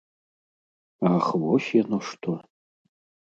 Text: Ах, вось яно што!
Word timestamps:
Ах, 1.13 1.27
вось 1.43 1.69
яно 1.83 1.97
што! 2.09 2.31